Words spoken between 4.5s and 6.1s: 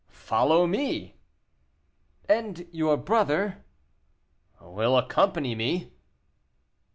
"Will accompany me."